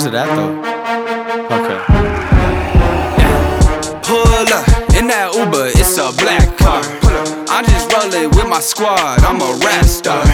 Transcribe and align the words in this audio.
Where's 0.00 0.14
it 0.14 0.16
at 0.16 0.32
though? 0.34 0.56
Okay. 1.60 1.76
Pull 4.00 4.32
up 4.48 4.64
in 4.96 5.12
that 5.12 5.36
Uber, 5.36 5.76
it's 5.76 6.00
a 6.00 6.08
black 6.16 6.56
car. 6.56 6.80
I'm 7.52 7.68
just 7.68 7.92
rolling 7.92 8.32
with 8.32 8.48
my 8.48 8.64
squad, 8.64 9.20
I'm 9.28 9.44
a 9.44 9.52
rap 9.60 9.84
star. 9.84 10.24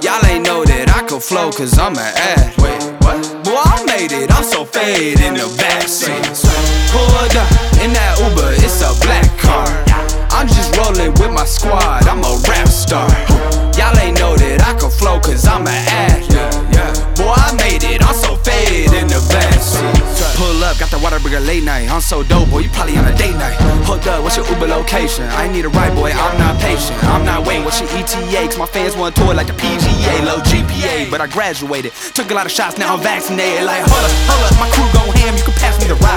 Y'all 0.00 0.24
ain't 0.24 0.46
know 0.48 0.64
that 0.64 0.88
I 0.96 1.04
can 1.04 1.20
flow, 1.20 1.52
cause 1.52 1.76
I'm 1.76 1.92
an 1.92 2.08
ad. 2.16 2.56
Wait, 2.56 2.80
what? 3.04 3.20
Boy, 3.44 3.60
I 3.60 3.84
made 3.84 4.16
it, 4.16 4.32
I'm 4.32 4.44
so 4.44 4.64
fade 4.64 5.20
in 5.20 5.34
the 5.34 5.44
backseat. 5.60 6.24
Pulled 6.88 7.36
up 7.36 7.52
in 7.84 7.92
that 7.92 8.16
Uber, 8.16 8.64
it's 8.64 8.80
a 8.80 8.96
black 9.04 9.28
car. 9.36 9.68
I'm 10.32 10.48
just 10.48 10.72
rolling 10.80 11.12
with 11.20 11.36
my 11.36 11.44
squad, 11.44 12.08
I'm 12.08 12.24
a 12.24 12.32
rap 12.48 12.64
star. 12.64 13.12
Y'all 13.76 13.92
ain't 14.00 14.16
know 14.16 14.40
that 14.40 14.64
I 14.64 14.72
can 14.80 14.88
flow, 14.88 15.20
cause 15.20 15.44
I'm 15.44 15.68
an 15.68 15.84
ad. 15.84 16.21
Late 21.52 21.64
night. 21.64 21.86
I'm 21.92 22.00
so 22.00 22.22
dope, 22.22 22.48
boy, 22.48 22.60
you 22.64 22.70
probably 22.70 22.96
on 22.96 23.04
a 23.04 23.14
date 23.14 23.36
night. 23.36 23.56
Hold 23.84 24.08
up, 24.08 24.24
what's 24.24 24.36
your 24.38 24.46
Uber 24.48 24.68
location? 24.68 25.24
I 25.36 25.48
need 25.52 25.64
a 25.64 25.68
ride, 25.68 25.94
boy, 25.94 26.08
I'm 26.08 26.36
not 26.38 26.56
patient. 26.60 26.96
I'm 27.04 27.24
not 27.26 27.46
waiting, 27.46 27.64
what's 27.64 27.80
your 27.80 27.90
ETA? 27.92 28.48
Cause 28.48 28.58
my 28.58 28.66
fans 28.66 28.96
want 28.96 29.14
to 29.16 29.20
tour 29.20 29.34
like 29.34 29.48
the 29.48 29.56
PGA, 29.60 30.24
low 30.24 30.40
GPA. 30.48 31.10
But 31.10 31.20
I 31.20 31.26
graduated, 31.26 31.92
took 32.16 32.30
a 32.30 32.34
lot 32.34 32.46
of 32.46 32.52
shots, 32.52 32.78
now 32.78 32.94
I'm 32.94 33.02
vaccinated. 33.02 33.64
Like, 33.64 33.84
hold 33.84 34.00
up, 34.00 34.12
hold 34.28 34.42
up, 34.48 34.54
my 34.60 34.68
crew 34.72 34.88
go 34.96 35.04
ham, 35.20 35.36
you 35.36 35.44
can 35.44 35.56
pass 35.60 35.76
me 35.80 35.88
the 35.88 35.98
rock 36.00 36.11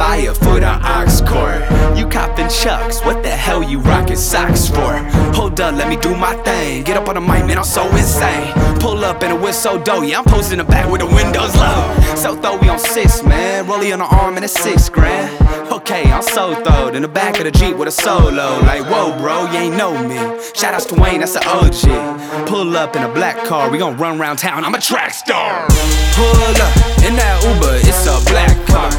fire 0.00 0.32
for 0.32 0.58
the 0.58 0.72
ox 0.96 1.20
core. 1.20 1.60
You 1.94 2.08
copping 2.08 2.48
chucks, 2.48 3.04
what 3.04 3.22
the 3.22 3.28
hell 3.28 3.62
you 3.62 3.80
rocking 3.80 4.16
socks 4.16 4.66
for? 4.66 4.92
Hold 5.36 5.60
up, 5.60 5.74
let 5.74 5.88
me 5.90 5.96
do 5.96 6.16
my 6.16 6.34
thing. 6.36 6.84
Get 6.84 6.96
up 6.96 7.06
on 7.10 7.16
the 7.16 7.20
mic, 7.20 7.44
man, 7.44 7.58
I'm 7.58 7.64
so 7.64 7.84
insane. 7.94 8.50
Pull 8.80 9.04
up 9.04 9.22
in 9.22 9.30
a 9.30 9.52
so 9.52 9.78
dough, 9.78 10.00
yeah, 10.00 10.20
I'm 10.20 10.24
posting 10.24 10.56
the 10.56 10.64
back 10.64 10.90
with 10.90 11.02
the 11.02 11.06
windows 11.06 11.54
low. 11.54 12.09
So 12.30 12.36
throw 12.36 12.56
we 12.58 12.68
on 12.68 12.78
six, 12.78 13.24
man. 13.24 13.66
Rollie 13.66 13.92
on 13.92 13.98
the 13.98 14.04
arm 14.04 14.36
and 14.36 14.44
a 14.44 14.48
six 14.48 14.88
grand. 14.88 15.36
Okay, 15.72 16.04
I'm 16.12 16.22
so 16.22 16.54
throwed 16.62 16.94
in 16.94 17.02
the 17.02 17.08
back 17.08 17.38
of 17.38 17.44
the 17.44 17.50
Jeep 17.50 17.76
with 17.76 17.88
a 17.88 17.90
solo. 17.90 18.60
Like, 18.60 18.84
whoa, 18.84 19.18
bro, 19.18 19.50
you 19.50 19.58
ain't 19.58 19.76
know 19.76 20.00
me. 20.06 20.14
Shout 20.54 20.72
outs 20.72 20.84
to 20.86 20.94
Wayne, 20.94 21.18
that's 21.18 21.34
an 21.34 21.42
OG. 21.44 22.46
Pull 22.46 22.76
up 22.76 22.94
in 22.94 23.02
a 23.02 23.12
black 23.12 23.36
car, 23.48 23.68
we 23.68 23.78
gon' 23.78 23.96
run 23.96 24.20
around 24.20 24.36
town, 24.36 24.64
I'm 24.64 24.76
a 24.76 24.80
track 24.80 25.12
star. 25.12 25.66
Pull 26.14 26.38
up 26.54 26.70
in 27.02 27.18
that 27.18 27.42
Uber, 27.42 27.82
it's 27.82 28.06
a 28.06 28.14
black 28.30 28.54
car. 28.68 28.90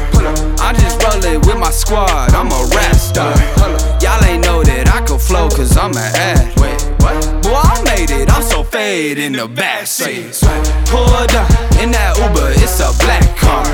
I'm 0.60 0.76
just 0.76 1.02
rolling 1.02 1.40
with 1.40 1.56
my 1.56 1.70
squad, 1.70 2.34
I'm 2.34 2.52
a 2.52 2.68
rap 2.76 2.96
star. 2.96 3.32
Y'all 4.02 4.22
ain't 4.26 4.44
know 4.44 4.62
that 4.62 4.92
I 4.92 5.00
could 5.06 5.22
flow, 5.22 5.48
cause 5.48 5.78
I'm 5.78 5.92
an 5.92 6.12
ad. 6.16 6.31
Fade 8.92 9.16
in 9.16 9.32
the 9.32 9.48
backseat. 9.48 10.42
Pulled 10.90 11.34
up 11.34 11.50
in 11.80 11.92
that 11.92 12.12
Uber, 12.20 12.52
it's 12.60 12.78
a 12.80 12.92
black 13.00 13.24
car. 13.38 13.64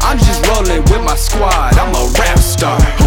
I'm 0.00 0.16
just 0.16 0.40
rolling 0.48 0.80
with 0.84 1.04
my 1.04 1.16
squad, 1.16 1.76
I'm 1.76 1.92
a 1.92 2.10
rap 2.18 2.38
star. 2.38 3.03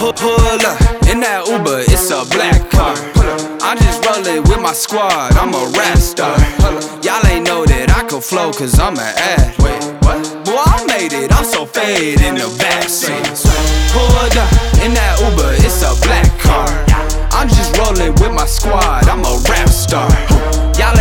Pull, 0.00 0.14
pull, 0.14 0.32
pull 0.38 0.64
up 0.64 0.80
in 1.12 1.20
that 1.20 1.44
Uber, 1.44 1.84
it's 1.84 2.08
a 2.08 2.24
black 2.32 2.56
car. 2.72 2.96
I'm 3.60 3.76
just 3.76 4.00
rolling 4.00 4.40
with 4.48 4.56
my 4.56 4.72
squad, 4.72 5.36
I'm 5.36 5.52
a 5.52 5.60
rap 5.76 6.00
star. 6.00 6.40
Y'all 7.04 7.20
ain't 7.28 7.44
know 7.44 7.68
that 7.68 7.92
I 7.92 8.08
could 8.08 8.24
flow, 8.24 8.48
cause 8.48 8.80
I'm 8.80 8.96
an 8.96 9.12
ad. 9.12 9.52
Wait, 9.60 9.76
what? 10.00 10.24
Boy, 10.48 10.56
I 10.56 10.80
made 10.88 11.12
it, 11.12 11.28
I'm 11.36 11.44
so 11.44 11.68
fade 11.68 12.24
in 12.24 12.40
the 12.40 12.48
backseat. 12.56 13.44
Pulled 13.92 14.40
up 14.40 14.48
in 14.80 14.96
that 14.96 15.20
Uber, 15.20 15.60
it's 15.60 15.84
a 15.84 15.92
black 16.00 16.32
car. 16.40 16.64
I'm 17.36 17.52
just 17.52 17.76
rolling 17.76 18.16
with 18.24 18.32
my 18.32 18.48
squad, 18.48 19.04
I'm 19.04 19.20
a 19.20 19.36
rap 19.52 19.68
star. 19.68 20.08
Y'all 20.80 20.96